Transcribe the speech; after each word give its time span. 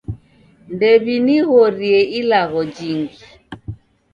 Ndew'inighorie 0.73 1.99
ilagho 2.19 2.61
jingi 2.75 3.25